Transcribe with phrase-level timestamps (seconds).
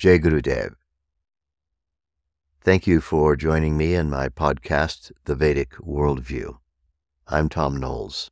[0.00, 0.76] Jay Gurudev.
[2.62, 6.56] Thank you for joining me in my podcast, The Vedic Worldview.
[7.28, 8.30] I'm Tom Knowles.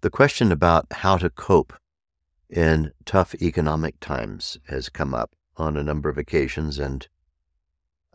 [0.00, 1.74] The question about how to cope
[2.50, 7.06] in tough economic times has come up on a number of occasions, and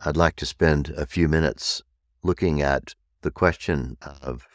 [0.04, 1.80] I'd like to spend a few minutes
[2.22, 4.46] looking at the question of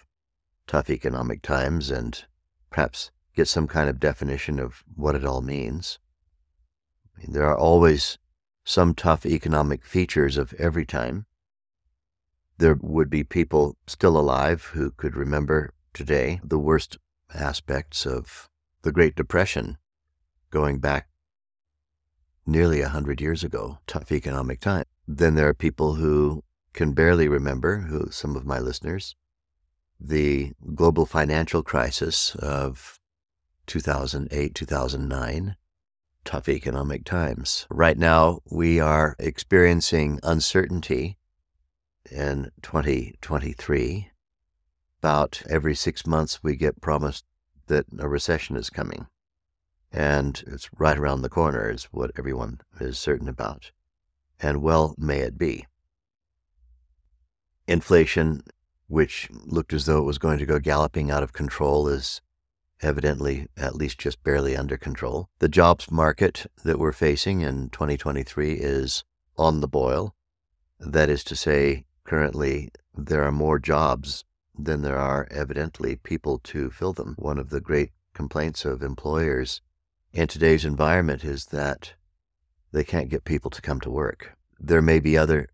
[0.67, 2.23] tough economic times and
[2.69, 5.97] perhaps get some kind of definition of what it all means.
[7.27, 8.17] There are always
[8.63, 11.25] some tough economic features of every time.
[12.57, 16.97] There would be people still alive who could remember today the worst
[17.33, 18.49] aspects of
[18.83, 19.77] the Great Depression
[20.51, 21.07] going back
[22.45, 24.85] nearly a hundred years ago, tough economic time.
[25.07, 26.43] Then there are people who
[26.73, 29.15] can barely remember, who some of my listeners,
[29.99, 32.99] the global financial crisis of
[33.67, 35.55] 2008, 2009,
[36.23, 37.65] tough economic times.
[37.69, 41.17] Right now, we are experiencing uncertainty
[42.09, 44.09] in 2023.
[44.99, 47.25] About every six months, we get promised
[47.67, 49.07] that a recession is coming.
[49.91, 53.71] And it's right around the corner, is what everyone is certain about.
[54.39, 55.65] And well, may it be.
[57.67, 58.43] Inflation,
[58.87, 62.21] which looked as though it was going to go galloping out of control, is
[62.83, 65.29] evidently at least just barely under control.
[65.39, 69.03] The jobs market that we're facing in 2023 is
[69.37, 70.15] on the boil.
[70.79, 74.25] That is to say, currently there are more jobs
[74.57, 77.15] than there are evidently people to fill them.
[77.17, 79.61] One of the great complaints of employers
[80.11, 81.93] in today's environment is that
[82.71, 84.37] they can't get people to come to work.
[84.59, 85.49] There may be other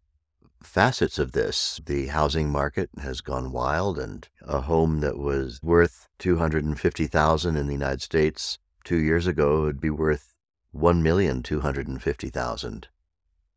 [0.61, 1.79] facets of this.
[1.85, 7.73] The housing market has gone wild and a home that was worth 250,000 in the
[7.73, 10.35] United States 2 years ago would be worth
[10.75, 12.85] 1,250,000.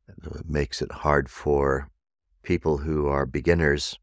[0.09, 1.89] It makes it hard for
[2.43, 3.99] people who are beginners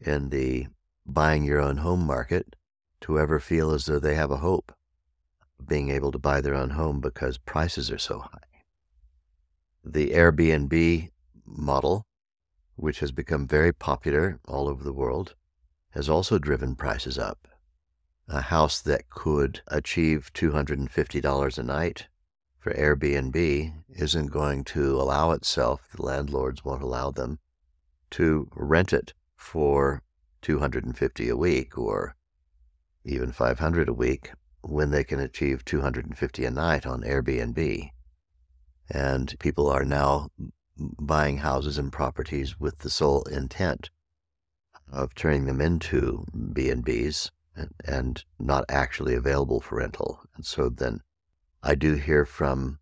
[0.00, 0.66] in the
[1.06, 2.56] buying your own home market
[3.00, 4.72] to ever feel as though they have a hope
[5.58, 8.62] of being able to buy their own home because prices are so high.
[9.84, 11.10] The Airbnb
[11.46, 12.06] model
[12.80, 15.34] which has become very popular all over the world,
[15.90, 17.46] has also driven prices up.
[18.26, 22.08] A house that could achieve $250 a night
[22.58, 27.38] for Airbnb isn't going to allow itself, the landlords won't allow them,
[28.12, 30.02] to rent it for
[30.40, 32.16] 250 a week or
[33.04, 34.30] even 500 a week
[34.62, 37.90] when they can achieve 250 a night on Airbnb.
[38.88, 40.28] And people are now
[40.80, 43.90] buying houses and properties with the sole intent
[44.90, 50.20] of turning them into B&Bs and, and not actually available for rental.
[50.34, 51.00] And so then
[51.62, 52.78] I do hear from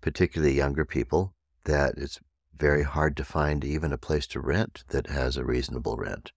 [0.00, 1.34] particularly younger people
[1.64, 2.20] that it's
[2.56, 6.32] very hard to find even a place to rent that has a reasonable rent.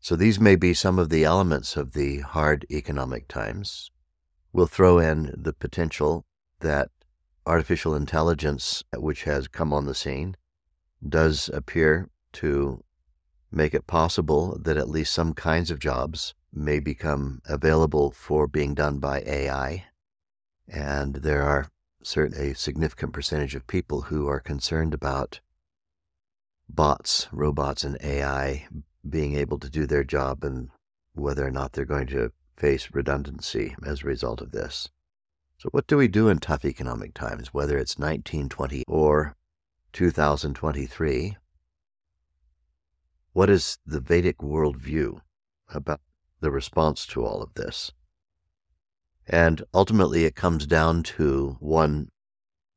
[0.00, 3.90] So these may be some of the elements of the hard economic times.
[4.52, 6.26] We'll throw in the potential
[6.60, 6.90] that
[7.46, 10.36] artificial intelligence, uh, which has come on the scene,
[11.06, 12.82] does appear to
[13.50, 18.74] make it possible that at least some kinds of jobs may become available for being
[18.74, 19.86] done by AI.
[20.68, 21.68] And there are
[22.02, 25.40] certainly a significant percentage of people who are concerned about
[26.68, 28.66] bots, robots, and AI
[29.08, 30.70] being able to do their job and
[31.14, 34.88] whether or not they're going to face redundancy as a result of this.
[35.58, 39.34] So, what do we do in tough economic times, whether it's 1920 or
[39.94, 41.36] 2023?
[43.32, 45.20] What is the Vedic worldview
[45.72, 46.00] about
[46.40, 47.92] the response to all of this?
[49.26, 52.10] And ultimately, it comes down to one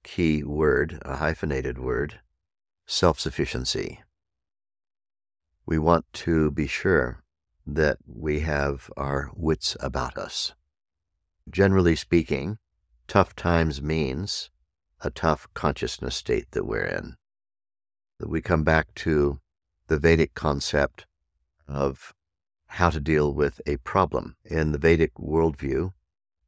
[0.03, 2.21] key word, a hyphenated word
[2.87, 4.01] self sufficiency.
[5.65, 7.23] We want to be sure
[7.67, 10.53] that we have our wits about us.
[11.49, 12.57] Generally speaking,
[13.09, 14.51] tough times means
[15.01, 17.15] a tough consciousness state that we're in.
[18.19, 19.39] That we come back to
[19.87, 21.07] the Vedic concept
[21.67, 22.13] of
[22.67, 24.35] how to deal with a problem.
[24.45, 25.91] In the Vedic worldview,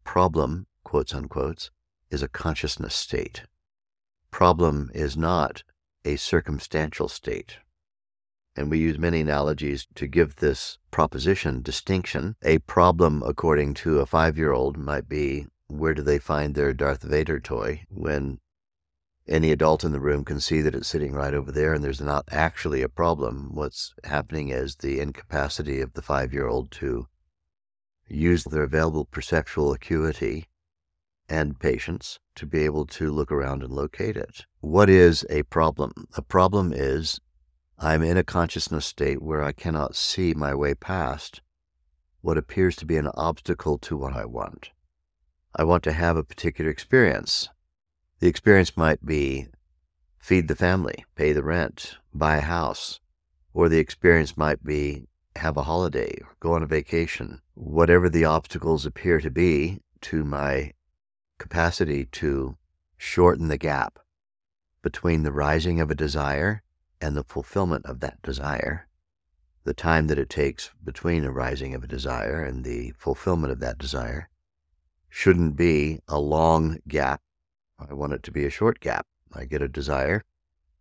[0.03, 1.71] problem, quotes unquotes,
[2.11, 3.43] is a consciousness state.
[4.29, 5.63] Problem is not
[6.05, 7.57] a circumstantial state.
[8.55, 12.35] And we use many analogies to give this proposition distinction.
[12.43, 15.47] A problem, according to a five year old, might be
[15.77, 18.39] where do they find their Darth Vader toy when
[19.27, 22.01] any adult in the room can see that it's sitting right over there and there's
[22.01, 23.49] not actually a problem.
[23.53, 27.07] What's happening is the incapacity of the five year old to
[28.07, 30.47] use their available perceptual acuity
[31.29, 34.45] and patience to be able to look around and locate it.
[34.59, 36.07] What is a problem?
[36.17, 37.19] A problem is
[37.77, 41.41] I'm in a consciousness state where I cannot see my way past
[42.19, 44.71] what appears to be an obstacle to what I want.
[45.53, 47.49] I want to have a particular experience.
[48.19, 49.47] The experience might be
[50.17, 53.01] feed the family, pay the rent, buy a house,
[53.53, 57.41] or the experience might be have a holiday or go on a vacation.
[57.53, 60.71] Whatever the obstacles appear to be to my
[61.37, 62.57] capacity to
[62.97, 63.99] shorten the gap
[64.81, 66.63] between the rising of a desire
[67.01, 68.87] and the fulfillment of that desire,
[69.63, 73.59] the time that it takes between the rising of a desire and the fulfillment of
[73.59, 74.29] that desire,
[75.11, 77.21] shouldn't be a long gap.
[77.77, 79.05] I want it to be a short gap.
[79.33, 80.23] I get a desire,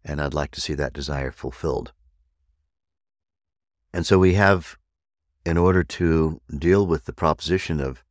[0.05, 1.93] and I'd like to see that desire fulfilled.
[3.93, 4.79] And so we have,
[5.45, 8.05] in order to deal with the proposition of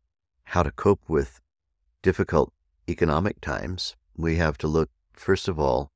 [0.44, 1.40] how to cope with
[2.02, 2.52] difficult
[2.90, 5.90] economic times, we have to look, first of all,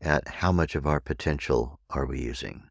[0.00, 2.67] at how much of our potential are we using.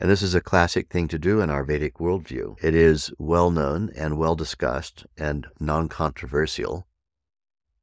[0.00, 2.56] And this is a classic thing to do in our Vedic worldview.
[2.62, 6.86] It is well known and well discussed and non controversial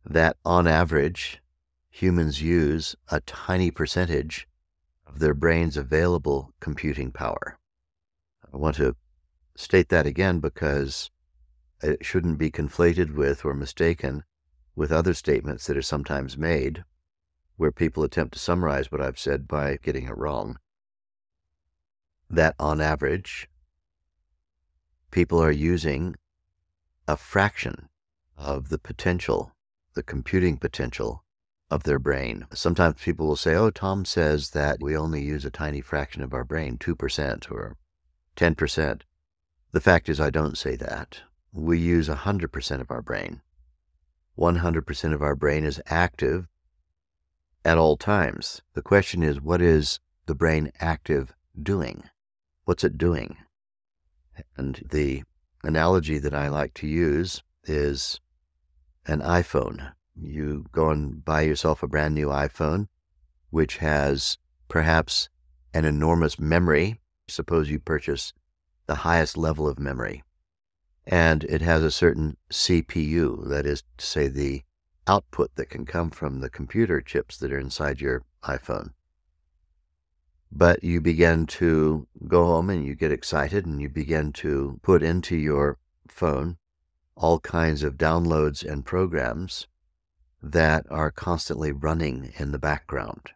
[0.06, 1.42] that on average,
[1.90, 4.48] humans use a tiny percentage
[5.08, 7.58] of their brain's available computing power.
[8.54, 8.96] I want to
[9.56, 11.12] state that again because
[11.81, 14.24] it shouldn't be conflated with or mistaken
[14.75, 16.84] with other statements that are sometimes made
[17.56, 20.57] where people attempt to summarize what I've said by getting it wrong
[22.36, 23.50] that on average,
[25.12, 26.16] people are using
[27.07, 27.89] a fraction
[28.38, 29.54] of the potential,
[29.94, 31.24] the computing potential
[31.69, 32.45] of their brain.
[32.54, 36.33] Sometimes people will say, Oh, Tom says that we only use a tiny fraction of
[36.33, 37.78] our brain, 2% or
[38.36, 39.01] 10%.
[39.72, 41.22] The fact is, I don't say that.
[41.54, 43.42] We use 100% of our brain.
[44.38, 46.48] 100% of our brain is active
[47.63, 48.62] at all times.
[48.74, 52.04] The question is, what is the brain active doing?
[52.66, 53.38] What's it doing?
[54.56, 55.24] And the
[55.63, 58.19] analogy that I like to use is
[59.06, 59.94] an iPhone.
[60.16, 62.88] You go and buy yourself a brand new iPhone,
[63.50, 65.30] which has perhaps
[65.74, 67.00] an enormous memory.
[67.28, 68.33] Suppose you purchase
[68.88, 70.24] the highest level of memory,
[71.06, 74.64] and it has a certain CPU, that is to say, the
[75.07, 78.92] output that can come from the computer chips that are inside your iPhone.
[80.52, 85.02] But you begin to go home and you get excited and you begin to put
[85.02, 85.78] into your
[86.08, 86.58] phone
[87.16, 89.68] all kinds of downloads and programs
[90.42, 93.31] that are constantly running in the background.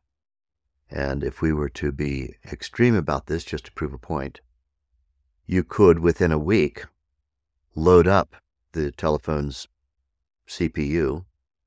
[0.90, 4.42] And if we were to be extreme about this, just to prove a point,
[5.46, 6.86] you could within a week
[7.76, 8.36] load up
[8.72, 9.68] the telephone's
[10.48, 11.26] CPU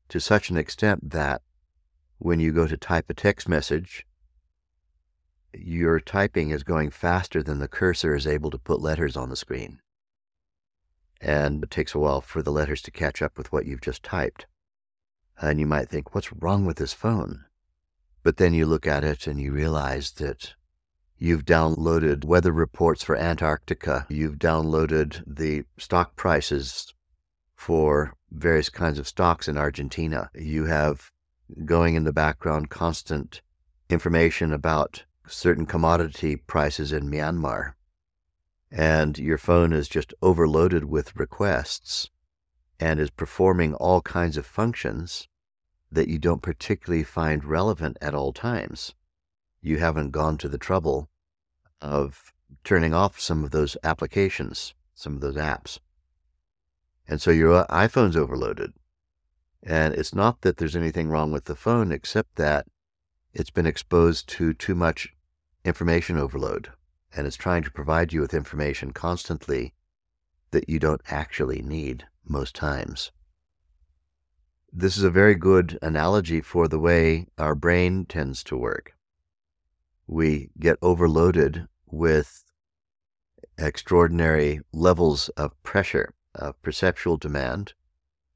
[0.09, 1.43] to such an extent that
[2.19, 4.05] when you go to type a text message,
[5.55, 9.37] your typing is going faster than the cursor is able to put letters on the
[9.37, 9.81] screen.
[11.21, 14.03] And it takes a while for the letters to catch up with what you've just
[14.03, 14.47] typed.
[15.41, 17.45] And you might think, what's wrong with this phone?
[18.23, 20.55] But then you look at it and you realize that
[21.17, 24.07] you've downloaded weather reports for Antarctica.
[24.09, 26.93] You've downloaded the stock prices
[27.55, 30.31] for various kinds of stocks in Argentina.
[30.35, 31.11] You have
[31.65, 33.41] going in the background constant
[33.89, 37.75] information about certain commodity prices in Myanmar.
[38.71, 42.11] and your phone is just overloaded with requests
[42.79, 45.29] and is performing all kinds of functions
[45.91, 48.95] that you don't particularly find relevant at all times,
[49.61, 51.09] you haven't gone to the trouble
[51.81, 52.33] of
[52.65, 55.79] turning off some of those applications, some of those apps.
[57.07, 58.75] And so your uh, iPhone's overloaded.
[59.63, 62.67] And it's not that there's anything wrong with the phone, except that
[63.33, 65.15] it's been exposed to too much
[65.69, 66.71] information overload.
[67.15, 69.75] And it's trying to provide you with information constantly
[70.51, 73.13] that you don't actually need most times.
[74.73, 78.93] This is a very good analogy for the way our brain tends to work.
[80.07, 82.45] We get overloaded with
[83.57, 87.73] extraordinary levels of pressure, of perceptual demand,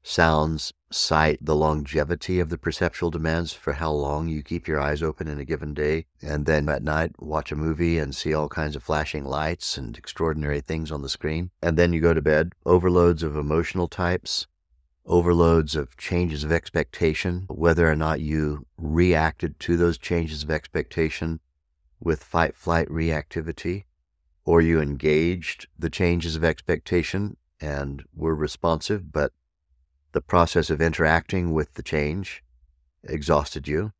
[0.01, 5.01] sounds, sight, the longevity of the perceptual demands for how long you keep your eyes
[5.01, 8.47] open in a given day, and then at night watch a movie and see all
[8.47, 11.51] kinds of flashing lights and extraordinary things on the screen.
[11.61, 14.47] And then you go to bed, overloads of emotional types,
[15.05, 21.39] overloads of changes of expectation, whether or not you reacted to those changes of expectation
[21.99, 23.85] with fight flight reactivity,
[24.45, 29.31] or you engaged the changes of expectation and were responsive, but
[30.13, 32.43] the process of interacting with the change
[33.03, 33.91] exhausted you.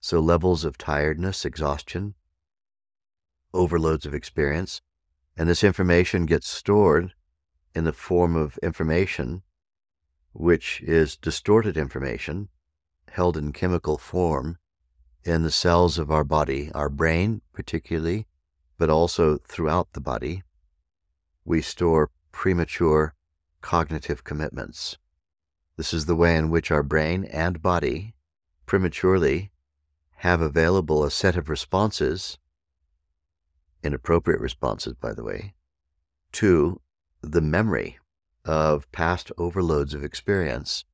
[0.00, 2.14] So, levels of tiredness, exhaustion,
[3.52, 4.80] overloads of experience,
[5.36, 7.14] and this information gets stored
[7.74, 9.42] in the form of information,
[10.32, 12.48] which is distorted information
[13.10, 14.58] held in chemical form
[15.24, 18.26] in the cells of our body, our brain particularly,
[18.78, 20.42] but also throughout the body,
[21.44, 23.14] we store premature
[23.62, 24.98] cognitive commitments.
[25.76, 28.14] This is the way in which our brain and body
[28.64, 29.50] prematurely
[30.16, 32.38] have available a set of responses,
[33.82, 35.54] inappropriate responses, by the way,
[36.32, 36.80] to
[37.20, 37.98] the memory
[38.44, 40.84] of past overloads of experience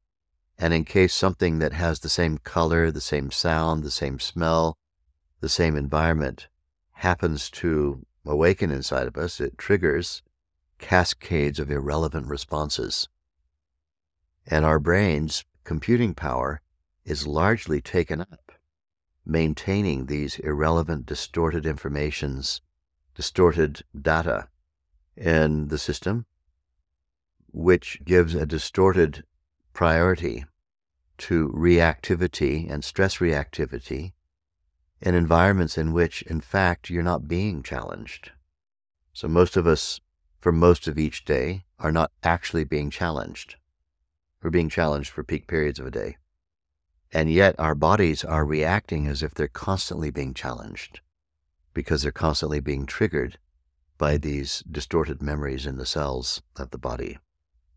[0.58, 4.76] and in case something that has the same color, the same sound, the same smell,
[5.40, 6.46] the same environment
[6.92, 10.22] happens to awaken inside of us, it triggers
[10.78, 13.08] cascades of irrelevant responses.
[14.46, 16.60] And our brain's computing power
[17.04, 18.52] is largely taken up
[19.24, 22.60] maintaining these irrelevant, distorted informations,
[23.14, 24.48] distorted data
[25.16, 26.26] in the system,
[27.52, 29.24] which gives a distorted
[29.72, 30.44] priority
[31.18, 34.12] to reactivity and stress reactivity
[35.00, 38.32] in environments in which, in fact, you're not being challenged.
[39.12, 40.00] So, most of us,
[40.38, 43.56] for most of each day, are not actually being challenged.
[44.42, 46.16] We're being challenged for peak periods of a day.
[47.12, 51.00] And yet, our bodies are reacting as if they're constantly being challenged
[51.74, 53.38] because they're constantly being triggered
[53.98, 57.18] by these distorted memories in the cells of the body.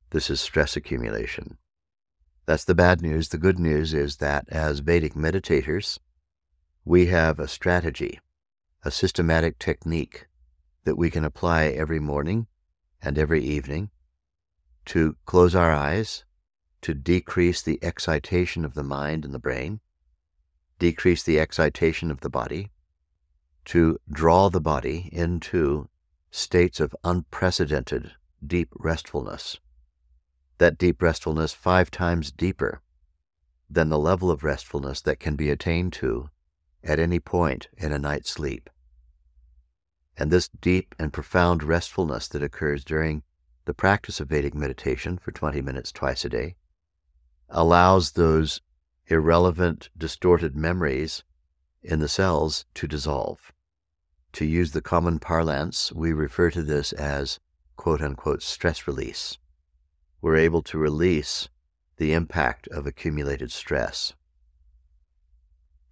[0.09, 1.57] This is stress accumulation.
[2.45, 3.29] That's the bad news.
[3.29, 5.99] The good news is that as Vedic meditators,
[6.83, 8.19] we have a strategy,
[8.83, 10.27] a systematic technique
[10.83, 12.47] that we can apply every morning
[13.01, 13.89] and every evening
[14.85, 16.24] to close our eyes,
[16.85, 19.79] to decrease the excitation of the mind and the brain,
[20.77, 22.69] decrease the excitation of the body,
[23.65, 25.89] to draw the body into
[26.29, 28.11] states of unprecedented
[28.45, 29.57] deep restfulness
[30.59, 32.83] that deep restfulness five times deeper
[33.67, 36.29] than the level of restfulness that can be attained to
[36.83, 38.69] at any point in a night's sleep.
[40.15, 43.23] And this deep and profound restfulness that occurs during
[43.65, 46.55] the practice of Vedic meditation for 20 minutes twice a day
[47.49, 48.61] allows those
[49.07, 51.23] irrelevant, distorted memories
[51.83, 53.51] in the cells to dissolve.
[54.33, 57.39] To use the common parlance, we refer to this as
[57.75, 59.37] quote unquote stress release
[60.25, 61.49] we're able to release
[61.97, 64.13] the impact of accumulated stress.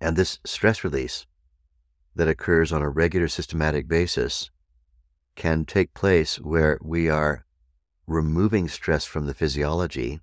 [0.02, 1.28] And this stress release
[2.16, 4.50] that occurs on a regular systematic basis
[5.36, 7.46] can take place where we are
[8.08, 10.20] removing stress from the physiology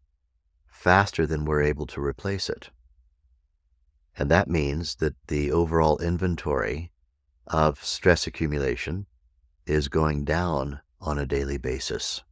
[0.80, 2.70] faster than we're able to replace it.
[4.16, 6.90] And that means that the overall inventory
[7.46, 9.06] of stress accumulation
[9.66, 12.22] is going down on a daily basis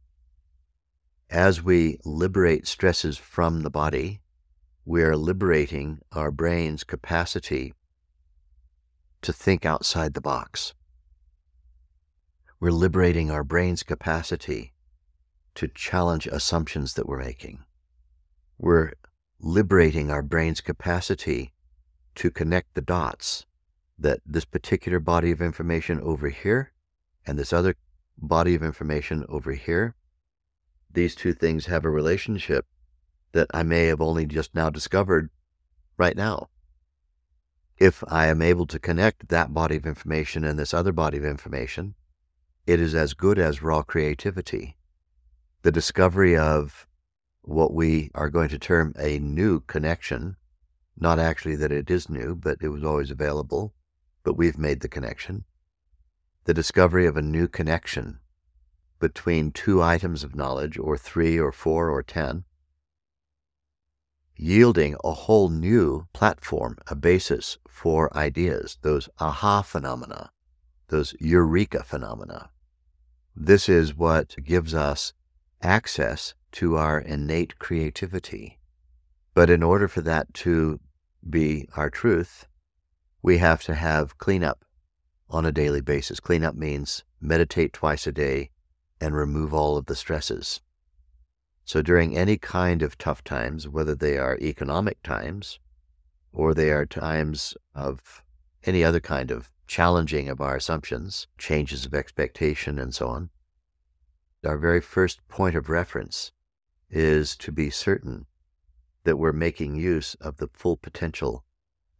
[1.29, 4.21] as we liberate stresses from the body,
[4.83, 7.73] we are liberating our brain's capacity
[9.21, 10.73] to think outside the box.
[12.59, 14.73] We're liberating our brain's capacity
[15.55, 17.63] to challenge assumptions that we're making.
[18.61, 18.91] We're
[19.39, 21.53] liberating our brain's capacity
[22.15, 23.45] to connect the dots
[23.97, 26.73] that this particular body of information over here
[27.25, 27.75] and this other
[28.17, 29.95] body of information over here.
[30.91, 32.65] These two things have a relationship
[33.31, 35.29] that I may have only just now discovered
[35.97, 36.49] right now.
[37.77, 41.23] If I am able to connect that body of information and this other body of
[41.23, 41.95] information,
[42.67, 44.75] it is as good as raw creativity.
[45.61, 46.88] The discovery of
[47.49, 50.35] what we are going to term a new connection,
[50.97, 53.73] not actually that it is new, but it was always available,
[54.23, 55.43] but we've made the connection.
[56.45, 58.19] The discovery of a new connection
[58.99, 62.43] between two items of knowledge, or three, or four, or ten,
[64.35, 70.31] yielding a whole new platform, a basis for ideas, those aha phenomena,
[70.89, 72.49] those eureka phenomena.
[73.35, 75.13] This is what gives us
[75.61, 78.59] access to our innate creativity.
[79.33, 80.79] But in order for that to
[81.27, 82.47] be our truth,
[83.21, 84.65] we have to have cleanup
[85.29, 86.19] on a daily basis.
[86.19, 88.49] Cleanup means meditate twice a day
[88.99, 90.61] and remove all of the stresses.
[91.65, 95.59] So during any kind of tough times, whether they are economic times
[96.33, 98.23] or they are times of
[98.63, 103.29] any other kind of challenging of our assumptions, changes of expectation, and so on,
[104.45, 106.31] our very first point of reference
[106.89, 108.25] is to be certain
[109.03, 111.43] that we're making use of the full potential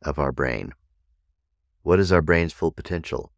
[0.02, 0.74] of our brain.
[1.82, 3.32] What is our brain's full potential?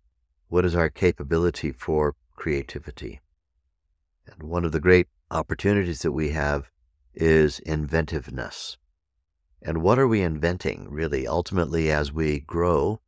[0.47, 3.21] What is our capability for creativity?
[4.25, 6.69] And one of the great opportunities that we have
[7.13, 8.77] is inventiveness.
[9.61, 11.27] And what are we inventing, really?
[11.27, 12.99] Ultimately, as we grow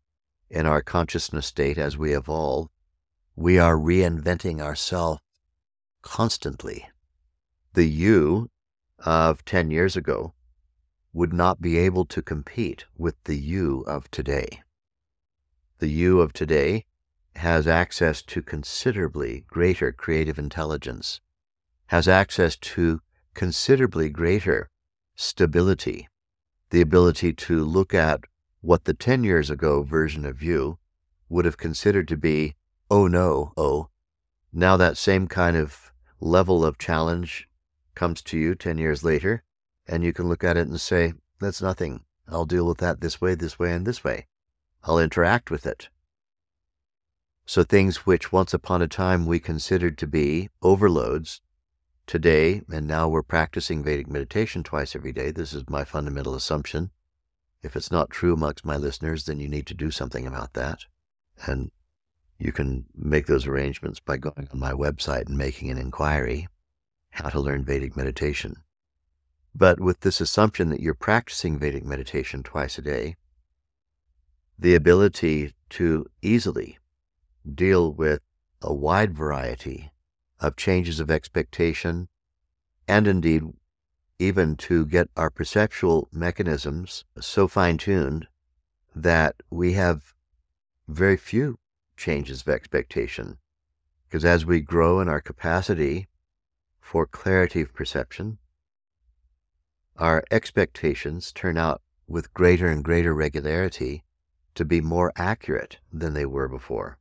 [0.50, 2.70] in our consciousness state, as we evolve,
[3.36, 5.20] we are reinventing ourselves
[6.04, 6.88] constantly.
[7.75, 8.51] The you
[9.00, 10.36] of 10 years ago
[11.12, 14.62] would not be able to compete with the you of today.
[15.80, 16.86] The you of today
[17.36, 21.20] has access to considerably greater creative intelligence,
[21.88, 23.01] has access to
[23.34, 24.70] considerably greater
[25.15, 26.07] stability,
[26.70, 28.25] the ability to look at
[28.62, 30.77] what the 10 years ago version of you
[31.27, 32.53] would have considered to be,
[32.92, 33.90] oh no, oh.
[34.51, 37.48] Now that same kind of level of challenge
[37.96, 39.44] comes to you 10 years later,
[39.88, 42.06] and you can look at it and say, that's nothing.
[42.27, 44.27] I'll deal with that this way, this way, and this way.
[44.84, 45.90] I'll interact with it.
[47.46, 51.42] So things which once upon a time we considered to be overloads,
[52.06, 55.32] today, and now we're practicing Vedic meditation twice every day.
[55.32, 56.92] This is my fundamental assumption.
[57.62, 60.79] If it's not true amongst my listeners, then you need to do something about that.
[61.46, 61.72] And
[62.38, 66.48] you can make those arrangements by going on my website and making an inquiry
[67.14, 68.56] how to learn Vedic meditation.
[69.56, 73.16] But with this assumption that you're practicing Vedic meditation twice a day,
[74.58, 76.80] the ability to easily
[77.54, 78.22] deal with
[78.62, 79.92] a wide variety
[80.40, 82.08] of changes of expectation,
[82.88, 83.44] and indeed,
[84.18, 88.28] even to get our perceptual mechanisms so fine tuned
[88.96, 90.14] that we have
[90.88, 91.60] very few
[91.96, 93.38] changes of expectation.
[94.08, 96.08] Because as we grow in our capacity
[96.83, 98.37] for clarity of perception,
[99.98, 104.03] our expectations turn out with greater and greater regularity
[104.53, 107.00] to be more accurate than they were before.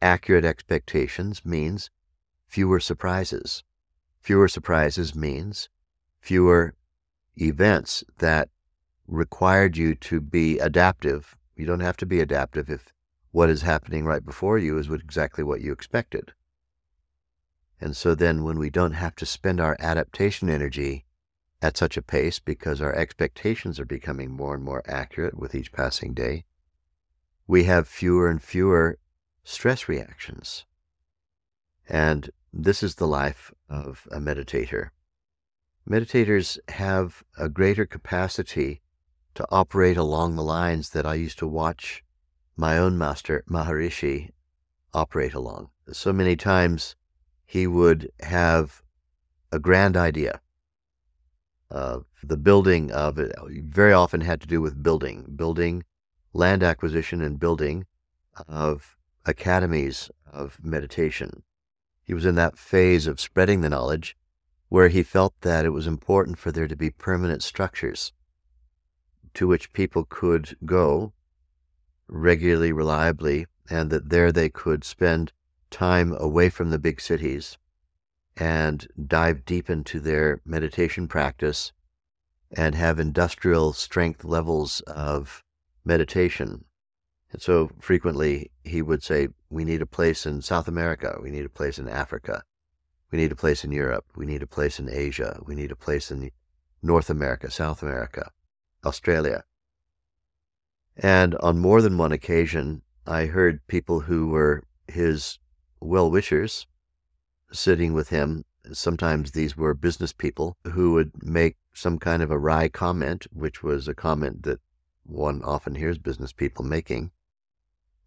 [0.00, 1.90] Accurate expectations means
[2.46, 3.64] fewer surprises.
[4.20, 5.68] Fewer surprises means
[6.20, 6.74] fewer
[7.40, 8.50] events that
[9.08, 11.34] required you to be adaptive.
[11.56, 12.92] You don't have to be adaptive if
[13.30, 16.34] what is happening right before you is exactly what you expected.
[17.82, 21.04] And so then, when we don't have to spend our adaptation energy
[21.60, 25.72] at such a pace because our expectations are becoming more and more accurate with each
[25.72, 26.44] passing day,
[27.48, 29.00] we have fewer and fewer
[29.42, 30.64] stress reactions.
[31.88, 34.90] And this is the life of a meditator.
[35.88, 38.80] Meditators have a greater capacity
[39.34, 42.04] to operate along the lines that I used to watch
[42.56, 44.30] my own master, Maharishi,
[44.94, 45.70] operate along.
[45.90, 46.94] So many times
[47.44, 48.82] he would have
[49.50, 50.40] a grand idea.
[51.70, 55.84] Uh, the building of it very often had to do with building, building,
[56.32, 57.86] land acquisition, and building
[58.48, 61.42] of academies of meditation.
[62.02, 64.16] He was in that phase of spreading the knowledge
[64.68, 68.12] where he felt that it was important for there to be permanent structures
[69.34, 71.12] to which people could go
[72.08, 75.32] regularly, reliably, and that there they could spend
[75.72, 77.58] time away from the big cities
[78.36, 81.72] and dive deep into their meditation practice
[82.56, 85.42] and have industrial strength levels of
[85.84, 86.64] meditation
[87.32, 91.18] And so frequently he would say, We need a place in South America.
[91.22, 92.42] We need a place in Africa.
[93.10, 94.04] We need a place in Europe.
[94.16, 95.40] We need a place in Asia.
[95.46, 96.30] We need a place in
[96.82, 98.30] North America, South America,
[98.84, 99.44] Australia.
[100.96, 105.38] And on more than one occasion, I heard people who were his
[105.82, 106.66] well wishers
[107.52, 108.44] sitting with him.
[108.72, 113.62] Sometimes these were business people who would make some kind of a wry comment, which
[113.62, 114.60] was a comment that
[115.04, 117.10] one often hears business people making.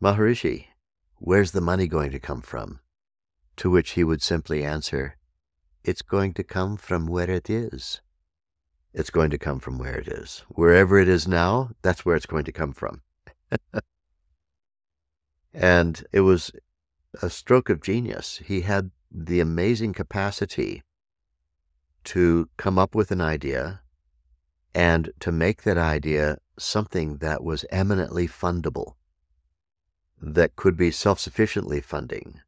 [0.02, 0.68] Maharishi,
[1.16, 2.80] where's the money going to come from?
[3.58, 5.18] To which he would simply answer,
[5.84, 8.02] It's going to come from where it is.
[8.94, 10.44] It's going to come from where it is.
[10.50, 13.02] Wherever it is now, that's where it's going to come from.
[15.54, 16.52] and it was
[17.22, 18.42] a stroke of genius.
[18.46, 20.84] He had the amazing capacity
[22.06, 23.82] to come up with an idea
[24.74, 28.96] and to make that idea something that was eminently fundable,
[30.22, 32.42] that could be self sufficiently funding,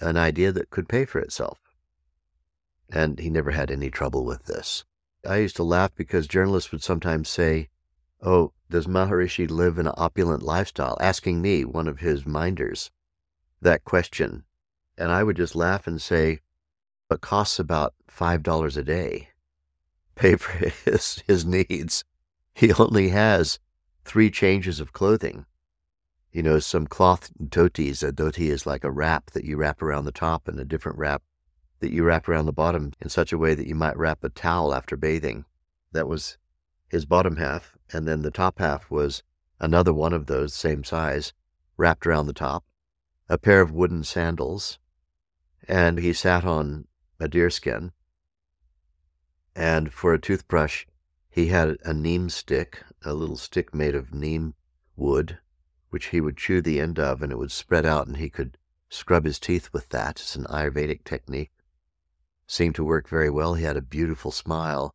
[0.00, 1.58] an idea that could pay for itself.
[2.88, 4.84] And he never had any trouble with this.
[5.28, 7.68] I used to laugh because journalists would sometimes say,
[8.22, 10.96] Oh, does Maharishi live an opulent lifestyle?
[11.00, 12.90] Asking me, one of his minders,
[13.60, 14.44] that question.
[14.98, 16.40] And I would just laugh and say,
[17.10, 19.28] It costs about $5 a day.
[20.14, 20.52] Pay for
[20.84, 22.04] his, his needs.
[22.54, 23.58] He only has
[24.04, 25.44] three changes of clothing.
[26.32, 28.02] You know, some cloth dhotis.
[28.02, 30.98] A dhoti is like a wrap that you wrap around the top, and a different
[30.98, 31.22] wrap
[31.80, 34.28] that you wrap around the bottom in such a way that you might wrap a
[34.28, 35.44] towel after bathing.
[35.92, 36.38] That was
[36.88, 39.22] his bottom half, and then the top half was
[39.60, 41.32] another one of those, same size,
[41.76, 42.64] wrapped around the top,
[43.28, 44.78] a pair of wooden sandals,
[45.68, 46.86] and he sat on
[47.18, 47.92] a deerskin.
[49.54, 50.86] And for a toothbrush,
[51.30, 54.54] he had a neem stick, a little stick made of neem
[54.96, 55.38] wood,
[55.90, 58.58] which he would chew the end of, and it would spread out, and he could
[58.88, 60.20] scrub his teeth with that.
[60.20, 61.50] It's an Ayurvedic technique
[62.46, 63.54] seemed to work very well.
[63.54, 64.94] He had a beautiful smile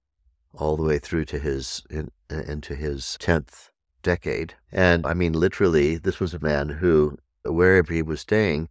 [0.53, 3.69] all the way through to his in, into his 10th
[4.03, 4.55] decade.
[4.71, 8.69] And I mean, literally, this was a man who, wherever he was staying,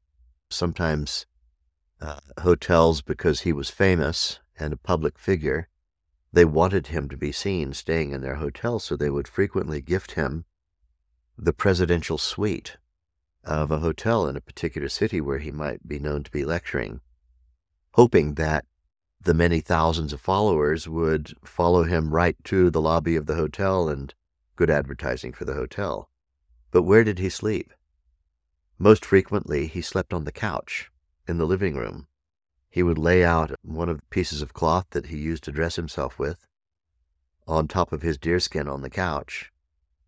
[0.50, 1.26] sometimes
[2.00, 5.68] uh, hotels, because he was famous and a public figure,
[6.32, 10.12] they wanted him to be seen staying in their hotel, so they would frequently gift
[10.12, 10.44] him
[11.36, 12.76] the presidential suite
[13.44, 17.00] of a hotel in a particular city where he might be known to be lecturing,
[17.94, 18.64] hoping that
[19.22, 23.88] the many thousands of followers would follow him right to the lobby of the hotel
[23.88, 24.14] and
[24.56, 26.10] good advertising for the hotel.
[26.70, 27.72] But where did he sleep?
[28.82, 30.90] Most frequently, he slept on the couch
[31.28, 32.06] in the living room.
[32.70, 35.76] He would lay out one of the pieces of cloth that he used to dress
[35.76, 36.46] himself with
[37.46, 39.52] on top of his deerskin on the couch.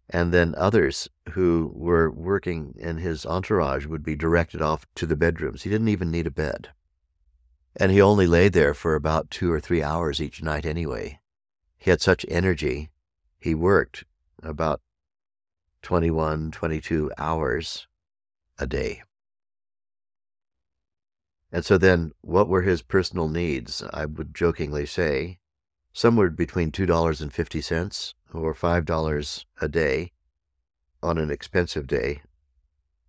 [0.08, 5.16] And then others who were working in his entourage would be directed off to the
[5.16, 5.64] bedrooms.
[5.64, 6.70] He didn't even need a bed.
[7.76, 11.20] And he only lay there for about two or three hours each night anyway.
[11.76, 12.88] He had such energy.
[13.38, 14.04] He worked
[14.42, 14.80] about
[15.82, 17.86] 21, 22 hours
[18.62, 19.02] a day.
[21.50, 23.82] And so then, what were his personal needs?
[23.92, 25.38] I would jokingly say
[25.92, 30.12] somewhere between $2.50 or $5 a day
[31.02, 32.22] on an expensive day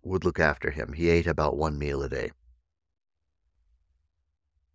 [0.02, 0.92] would look after him.
[0.92, 2.32] He ate about one meal a day.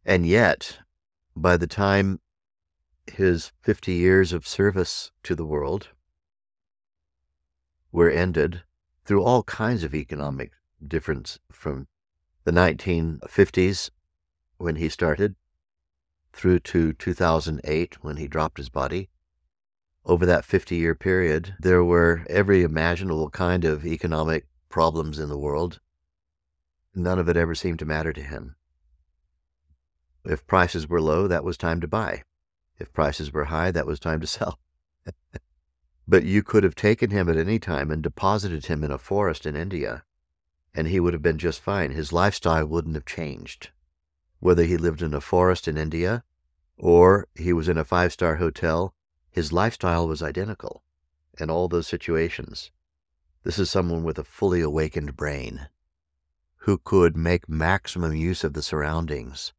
[0.04, 0.80] And yet,
[1.36, 2.20] by the time
[3.06, 5.90] his 50 years of service to the world
[7.92, 8.64] were ended
[9.06, 10.52] through all kinds of economic
[10.86, 11.88] difference from
[12.44, 13.90] the 1950s
[14.58, 15.36] when he started
[16.34, 19.10] through to 2008 when he dropped his body.
[20.06, 25.38] Over that 50 year period, there were every imaginable kind of economic problems in the
[25.38, 25.80] world.
[26.96, 28.56] None of it ever seemed to matter to him.
[30.26, 32.24] If prices were low, that was time to buy.
[32.78, 34.60] If prices were high, that was time to sell.
[36.08, 39.46] but you could have taken him at any time and deposited him in a forest
[39.46, 40.04] in India,
[40.74, 41.92] and he would have been just fine.
[41.92, 43.70] His lifestyle wouldn't have changed.
[44.40, 46.24] Whether he lived in a forest in India
[46.78, 48.94] or he was in a five star hotel,
[49.30, 50.84] his lifestyle was identical
[51.40, 52.72] in all those situations.
[53.44, 55.70] This is someone with a fully awakened brain
[56.64, 59.54] who could make maximum use of the surroundings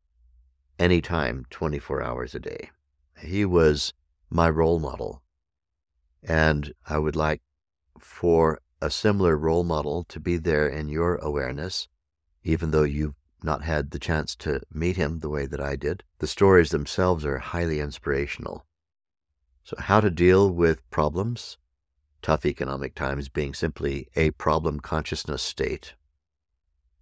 [0.79, 2.71] anytime, 24 hours a day.
[3.23, 3.93] He was
[4.31, 5.23] my role model.
[6.23, 7.43] And I would like
[7.99, 11.89] for a similar role model to be there in your awareness,
[12.43, 16.05] even though you've not had the chance to meet him the way that I did.
[16.19, 18.67] The stories themselves are highly inspirational.
[19.65, 21.59] So, how to deal with problems?
[22.23, 25.95] tough economic times being simply a problem consciousness state,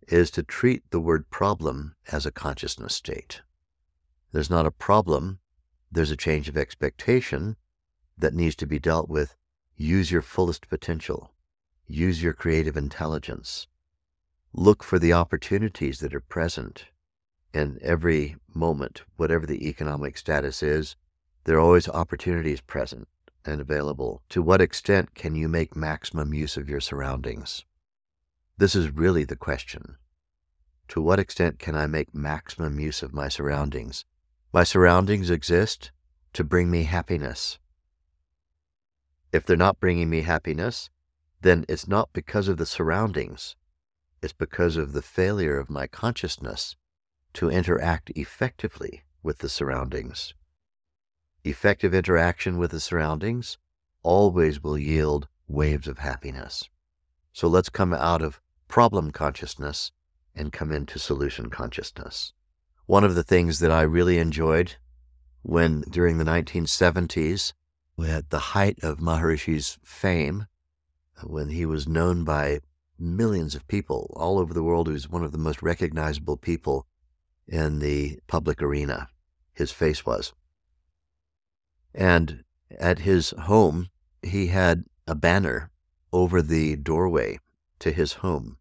[0.07, 3.43] is to treat the word problem as a consciousness state.
[4.33, 5.41] There's not a problem,
[5.91, 7.57] there's a change of expectation
[8.17, 9.37] that needs to be dealt with.
[9.77, 11.33] Use your fullest potential,
[11.89, 13.67] use your creative intelligence,
[14.53, 16.87] look for the opportunities that are present
[17.55, 20.97] in every moment, whatever the economic status is.
[21.45, 23.09] There are always opportunities present
[23.45, 24.23] and available.
[24.29, 27.65] To what extent can you make maximum use of your surroundings?
[28.59, 29.97] This is really the question.
[30.89, 34.05] To what extent can I make maximum use of my surroundings?
[34.53, 35.91] My surroundings exist
[36.33, 37.59] to bring me happiness.
[39.33, 40.91] If they're not bringing me happiness,
[41.41, 43.57] then it's not because of the surroundings.
[44.23, 46.77] It's because of the failure of my consciousness
[47.35, 50.35] to interact effectively with the surroundings.
[51.45, 53.59] Effective interaction with the surroundings
[54.03, 56.69] always will yield waves of happiness.
[57.33, 59.93] So let's come out of problem consciousness
[60.35, 62.33] and come into solution consciousness.
[62.87, 64.77] One of the things that I really enjoyed
[65.43, 67.53] when during the 1970s,
[68.07, 70.47] at the height of Maharishi's fame,
[71.23, 72.61] when he was known by
[72.99, 76.87] millions of people all over the world, he was one of the most recognizable people
[77.47, 79.09] in the public arena.
[79.53, 80.33] His face was.
[81.95, 82.45] And
[82.79, 83.89] at his home,
[84.23, 85.71] he had a banner
[86.13, 87.39] over the doorway
[87.81, 88.59] to his home.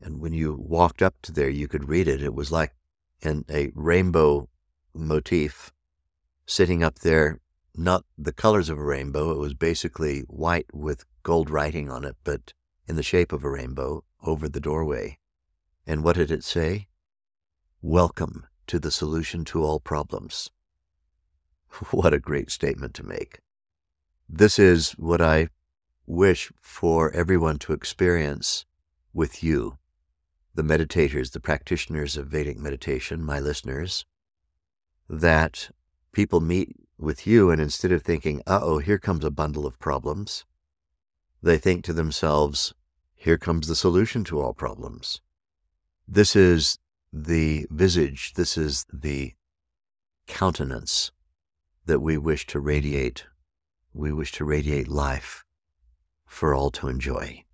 [0.00, 2.22] And when you walked up to there, you could read it.
[2.22, 2.74] It was like
[3.22, 4.48] in a rainbow
[4.92, 5.72] motif
[6.46, 7.40] sitting up there,
[7.74, 9.30] not the colors of a rainbow.
[9.32, 12.52] It was basically white with gold writing on it, but
[12.86, 15.18] in the shape of a rainbow over the doorway.
[15.86, 16.86] And what did it say?
[17.82, 20.50] Welcome to the solution to all problems.
[21.90, 23.40] What a great statement to make.
[24.28, 25.48] This is what I
[26.06, 28.64] wish for everyone to experience
[29.12, 29.78] with you,
[30.54, 34.04] the meditators, the practitioners of Vedic meditation, my listeners,
[35.08, 35.70] that
[36.12, 39.80] people meet with you and instead of thinking, uh oh, here comes a bundle of
[39.80, 40.44] problems,
[41.44, 42.72] they think to themselves,
[43.14, 45.20] here comes the solution to all problems.
[46.08, 46.78] This is
[47.12, 49.34] the visage, this is the
[50.26, 51.12] countenance
[51.84, 53.26] that we wish to radiate.
[53.92, 55.44] We wish to radiate life
[56.26, 57.44] for all to enjoy.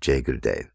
[0.00, 0.70] Jay Gurudev.